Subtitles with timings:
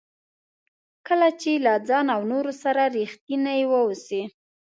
[1.07, 4.21] کله چې له ځان او نورو سره ریښتیني واوسئ.